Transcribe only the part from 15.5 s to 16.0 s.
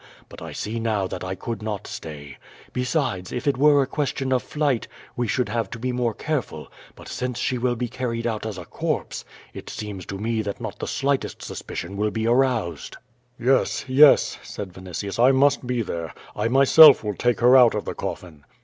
be